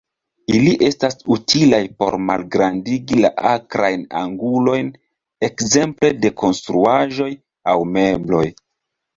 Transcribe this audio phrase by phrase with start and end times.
[0.59, 4.89] Ili estas utilaj por malgrandigi la akrajn angulojn
[5.51, 7.31] ekzemple de konstruaĵoj
[7.75, 8.45] aŭ mebloj.